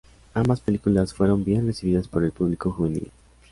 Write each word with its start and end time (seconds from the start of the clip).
Ambas 0.33 0.61
películas 0.61 1.13
fueron 1.13 1.43
bien 1.43 1.67
recibidas 1.67 2.07
por 2.07 2.23
el 2.23 2.31
público 2.31 2.71
juvenil. 2.71 3.11